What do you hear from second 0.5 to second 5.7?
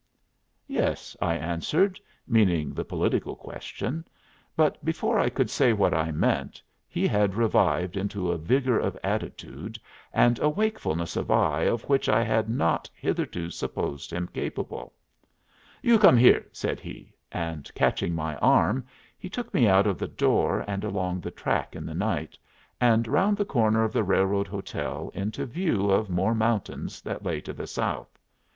"Yes," I answered, meaning the political question. But before I could